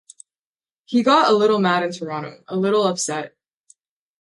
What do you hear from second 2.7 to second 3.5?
upset.